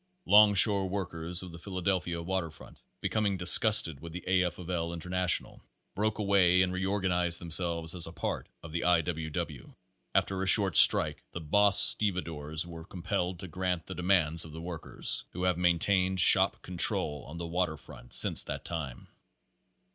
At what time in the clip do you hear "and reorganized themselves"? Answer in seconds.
6.63-7.93